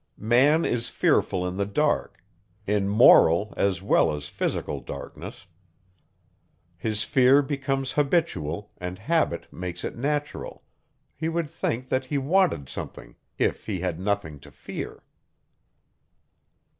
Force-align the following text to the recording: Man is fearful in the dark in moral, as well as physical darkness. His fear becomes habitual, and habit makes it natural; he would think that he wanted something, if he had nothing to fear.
Man 0.17 0.65
is 0.65 0.89
fearful 0.89 1.47
in 1.47 1.57
the 1.57 1.65
dark 1.67 2.25
in 2.65 2.89
moral, 2.89 3.53
as 3.55 3.83
well 3.83 4.15
as 4.15 4.29
physical 4.29 4.79
darkness. 4.81 5.45
His 6.75 7.03
fear 7.03 7.43
becomes 7.43 7.91
habitual, 7.91 8.71
and 8.79 8.97
habit 8.97 9.45
makes 9.53 9.83
it 9.83 9.95
natural; 9.95 10.63
he 11.15 11.29
would 11.29 11.51
think 11.51 11.89
that 11.89 12.05
he 12.05 12.17
wanted 12.17 12.67
something, 12.67 13.15
if 13.37 13.67
he 13.67 13.81
had 13.81 13.99
nothing 13.99 14.39
to 14.39 14.49
fear. 14.49 15.03